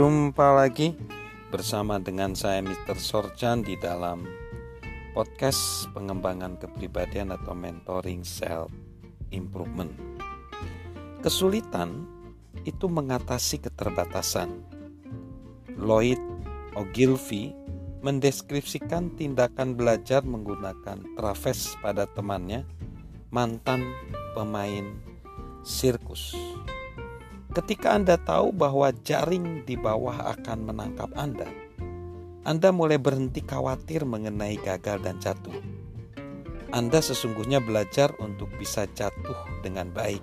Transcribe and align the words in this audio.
Jumpa 0.00 0.56
lagi 0.56 0.96
bersama 1.52 2.00
dengan 2.00 2.32
saya 2.32 2.64
Mr. 2.64 2.96
Sorjan 2.96 3.60
di 3.60 3.76
dalam 3.76 4.24
podcast 5.12 5.92
pengembangan 5.92 6.56
kepribadian 6.56 7.36
atau 7.36 7.52
mentoring 7.52 8.24
self 8.24 8.72
improvement. 9.28 9.92
Kesulitan 11.20 12.08
itu 12.64 12.88
mengatasi 12.88 13.60
keterbatasan. 13.60 14.64
Lloyd 15.76 16.16
Ogilvy 16.80 17.52
mendeskripsikan 18.00 19.12
tindakan 19.20 19.76
belajar 19.76 20.24
menggunakan 20.24 20.96
traves 21.12 21.76
pada 21.84 22.08
temannya, 22.08 22.64
mantan 23.28 23.84
pemain 24.32 24.96
sirkus. 25.60 26.32
Ketika 27.50 27.98
Anda 27.98 28.14
tahu 28.14 28.54
bahwa 28.54 28.94
jaring 29.02 29.66
di 29.66 29.74
bawah 29.74 30.38
akan 30.38 30.70
menangkap 30.70 31.10
Anda, 31.18 31.50
Anda 32.46 32.70
mulai 32.70 32.94
berhenti 32.94 33.42
khawatir 33.42 34.06
mengenai 34.06 34.54
gagal 34.62 35.02
dan 35.02 35.18
jatuh. 35.18 35.58
Anda 36.70 37.02
sesungguhnya 37.02 37.58
belajar 37.58 38.14
untuk 38.22 38.54
bisa 38.54 38.86
jatuh 38.94 39.34
dengan 39.66 39.90
baik. 39.90 40.22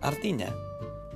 Artinya, 0.00 0.48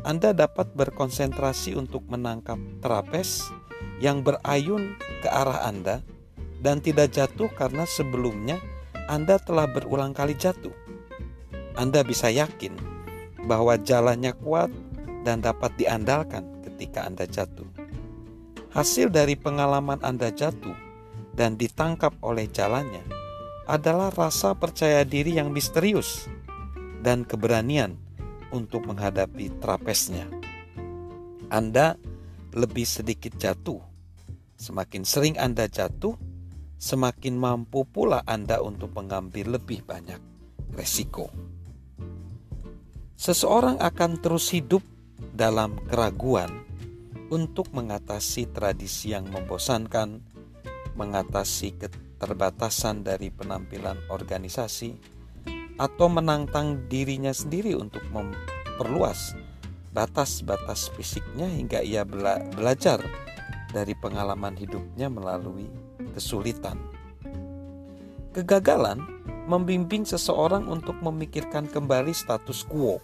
Anda 0.04 0.36
dapat 0.36 0.76
berkonsentrasi 0.76 1.72
untuk 1.72 2.04
menangkap 2.12 2.60
trapes 2.84 3.48
yang 3.96 4.20
berayun 4.20 5.00
ke 5.24 5.28
arah 5.32 5.64
Anda 5.64 6.04
dan 6.60 6.84
tidak 6.84 7.16
jatuh 7.16 7.48
karena 7.56 7.88
sebelumnya 7.88 8.60
Anda 9.08 9.40
telah 9.40 9.64
berulang 9.64 10.12
kali 10.12 10.36
jatuh. 10.36 10.76
Anda 11.80 12.04
bisa 12.04 12.28
yakin 12.28 12.76
bahwa 13.48 13.80
jalannya 13.80 14.36
kuat 14.36 14.68
dan 15.24 15.44
dapat 15.44 15.76
diandalkan 15.76 16.64
ketika 16.64 17.04
Anda 17.04 17.28
jatuh. 17.28 17.68
Hasil 18.70 19.10
dari 19.10 19.34
pengalaman 19.34 19.98
Anda 20.00 20.30
jatuh 20.30 20.74
dan 21.34 21.58
ditangkap 21.58 22.14
oleh 22.22 22.46
jalannya 22.46 23.02
adalah 23.66 24.10
rasa 24.10 24.54
percaya 24.54 25.06
diri 25.06 25.38
yang 25.38 25.50
misterius 25.54 26.26
dan 27.02 27.22
keberanian 27.22 27.98
untuk 28.50 28.86
menghadapi 28.86 29.50
trapesnya. 29.62 30.26
Anda 31.50 31.98
lebih 32.54 32.86
sedikit 32.86 33.34
jatuh. 33.38 33.78
Semakin 34.60 35.02
sering 35.06 35.34
Anda 35.40 35.66
jatuh, 35.70 36.14
semakin 36.76 37.34
mampu 37.38 37.86
pula 37.88 38.20
Anda 38.28 38.60
untuk 38.60 38.92
mengambil 38.92 39.56
lebih 39.58 39.86
banyak 39.86 40.20
resiko. 40.76 41.32
Seseorang 43.16 43.80
akan 43.80 44.20
terus 44.20 44.52
hidup 44.52 44.80
dalam 45.34 45.78
keraguan 45.86 46.66
untuk 47.30 47.70
mengatasi 47.70 48.50
tradisi 48.50 49.14
yang 49.14 49.30
membosankan, 49.30 50.18
mengatasi 50.98 51.78
keterbatasan 51.78 53.06
dari 53.06 53.30
penampilan 53.30 53.96
organisasi, 54.10 54.98
atau 55.80 56.12
menantang 56.12 56.90
dirinya 56.92 57.32
sendiri 57.32 57.72
untuk 57.72 58.04
memperluas 58.12 59.32
batas-batas 59.96 60.92
fisiknya 60.92 61.48
hingga 61.48 61.80
ia 61.80 62.04
bela 62.04 62.38
belajar 62.52 63.00
dari 63.72 63.94
pengalaman 63.96 64.54
hidupnya 64.58 65.08
melalui 65.08 65.70
kesulitan. 66.12 66.76
Kegagalan 68.30 69.02
membimbing 69.50 70.06
seseorang 70.06 70.70
untuk 70.70 70.94
memikirkan 71.02 71.66
kembali 71.66 72.14
status 72.14 72.62
quo. 72.62 73.02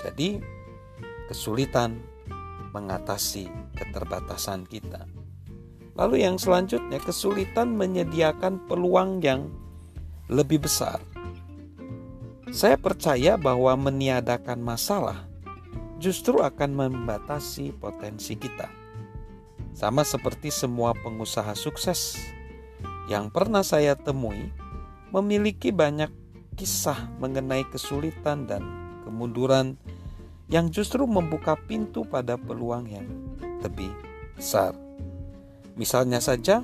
Jadi, 0.00 0.40
kesulitan 1.30 2.00
mengatasi 2.74 3.48
keterbatasan 3.78 4.66
kita. 4.66 5.06
Lalu 5.94 6.26
yang 6.26 6.36
selanjutnya 6.42 6.98
kesulitan 6.98 7.78
menyediakan 7.78 8.66
peluang 8.66 9.22
yang 9.22 9.46
lebih 10.26 10.66
besar. 10.66 10.98
Saya 12.50 12.74
percaya 12.78 13.38
bahwa 13.38 13.74
meniadakan 13.78 14.58
masalah 14.62 15.26
justru 16.02 16.42
akan 16.42 16.70
membatasi 16.74 17.74
potensi 17.78 18.34
kita. 18.34 18.66
Sama 19.74 20.06
seperti 20.06 20.54
semua 20.54 20.94
pengusaha 20.94 21.54
sukses 21.58 22.18
yang 23.10 23.30
pernah 23.30 23.66
saya 23.66 23.98
temui 23.98 24.50
memiliki 25.10 25.74
banyak 25.74 26.10
kisah 26.54 27.10
mengenai 27.18 27.66
kesulitan 27.70 28.46
dan 28.46 28.62
kemunduran 29.02 29.74
yang 30.48 30.68
justru 30.68 31.08
membuka 31.08 31.56
pintu 31.56 32.04
pada 32.04 32.36
peluang 32.36 32.84
yang 32.88 33.08
lebih 33.64 33.92
besar. 34.36 34.76
Misalnya 35.74 36.20
saja 36.20 36.62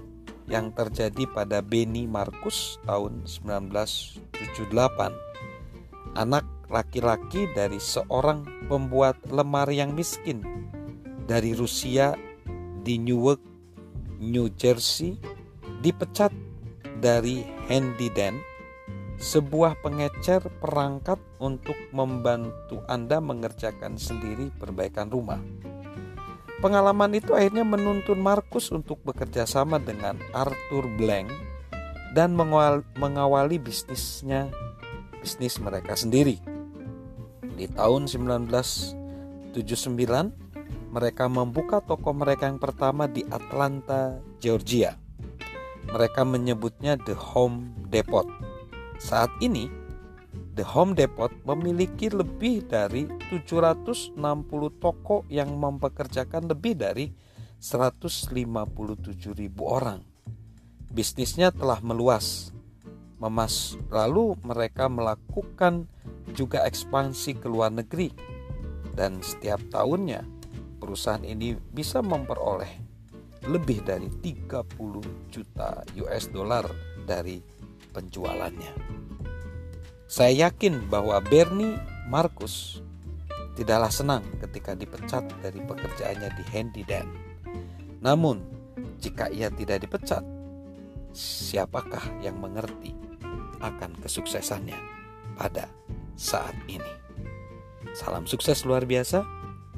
yang 0.51 0.75
terjadi 0.75 1.31
pada 1.31 1.63
Benny 1.63 2.11
Markus 2.11 2.83
tahun 2.85 3.25
1978. 3.25 6.19
Anak 6.19 6.43
laki-laki 6.67 7.47
dari 7.55 7.79
seorang 7.79 8.67
pembuat 8.67 9.15
lemari 9.31 9.79
yang 9.79 9.95
miskin 9.95 10.43
dari 11.31 11.55
Rusia 11.55 12.19
di 12.83 12.99
Newark, 12.99 13.39
New 14.19 14.51
Jersey 14.59 15.15
dipecat 15.81 16.35
dari 16.99 17.47
Handy 17.71 18.11
Dan 18.11 18.50
sebuah 19.21 19.77
pengecer 19.85 20.41
perangkat 20.65 21.21
untuk 21.37 21.77
membantu 21.93 22.81
Anda 22.89 23.21
mengerjakan 23.21 24.01
sendiri 24.01 24.49
perbaikan 24.57 25.13
rumah. 25.13 25.37
Pengalaman 26.65 27.13
itu 27.13 27.37
akhirnya 27.37 27.65
menuntun 27.65 28.17
Markus 28.17 28.73
untuk 28.73 29.05
bekerja 29.05 29.45
sama 29.45 29.77
dengan 29.77 30.17
Arthur 30.33 30.89
Blank 30.97 31.29
dan 32.17 32.33
mengawali 32.97 33.61
bisnisnya 33.61 34.49
bisnis 35.21 35.61
mereka 35.61 35.93
sendiri. 35.93 36.41
Di 37.61 37.69
tahun 37.77 38.09
1979, 38.09 39.53
mereka 40.97 41.29
membuka 41.29 41.85
toko 41.85 42.17
mereka 42.17 42.49
yang 42.49 42.57
pertama 42.57 43.05
di 43.05 43.21
Atlanta, 43.29 44.17
Georgia. 44.41 44.97
Mereka 45.93 46.25
menyebutnya 46.25 46.97
The 46.97 47.17
Home 47.37 47.73
Depot 47.89 48.50
saat 49.01 49.33
ini, 49.41 49.73
The 50.55 50.63
Home 50.77 50.93
Depot 50.93 51.33
memiliki 51.49 52.13
lebih 52.13 52.69
dari 52.69 53.09
760 53.33 54.13
toko 54.77 55.25
yang 55.33 55.57
mempekerjakan 55.57 56.53
lebih 56.53 56.77
dari 56.77 57.09
157 57.57 58.37
ribu 59.33 59.63
orang. 59.65 60.05
Bisnisnya 60.93 61.49
telah 61.49 61.81
meluas. 61.81 62.53
Memas 63.17 63.77
lalu 63.89 64.37
mereka 64.45 64.89
melakukan 64.89 65.89
juga 66.37 66.69
ekspansi 66.69 67.41
ke 67.41 67.49
luar 67.49 67.73
negeri. 67.73 68.13
Dan 68.93 69.25
setiap 69.25 69.65
tahunnya 69.73 70.25
perusahaan 70.77 71.25
ini 71.25 71.57
bisa 71.73 72.05
memperoleh 72.05 72.69
lebih 73.49 73.81
dari 73.81 74.13
30 74.13 75.33
juta 75.33 75.81
US 76.05 76.29
dollar 76.29 76.69
dari 77.09 77.60
penjualannya. 77.91 78.73
Saya 80.11 80.51
yakin 80.51 80.91
bahwa 80.91 81.23
Bernie 81.23 81.79
Marcus 82.11 82.83
tidaklah 83.55 83.93
senang 83.93 84.25
ketika 84.43 84.75
dipecat 84.75 85.23
dari 85.39 85.63
pekerjaannya 85.63 86.31
di 86.35 86.45
Handy 86.51 86.83
Dan. 86.83 87.07
Namun, 88.03 88.43
jika 88.99 89.31
ia 89.31 89.53
tidak 89.55 89.87
dipecat, 89.87 90.25
siapakah 91.15 92.03
yang 92.25 92.39
mengerti 92.41 92.97
akan 93.61 93.95
kesuksesannya 94.03 94.79
pada 95.39 95.71
saat 96.19 96.57
ini? 96.67 96.91
Salam 97.93 98.25
sukses 98.25 98.63
luar 98.67 98.87
biasa 98.87 99.23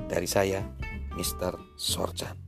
dari 0.08 0.28
saya, 0.28 0.64
Mr. 1.16 1.56
Sorjan. 1.76 2.41